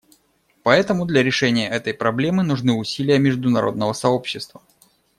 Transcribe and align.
Поэтому 0.63 1.05
для 1.05 1.21
решения 1.21 1.69
этой 1.69 1.93
проблемы 1.93 2.41
нужны 2.41 2.73
усилия 2.73 3.19
международного 3.19 3.93
сообщества. 3.93 4.63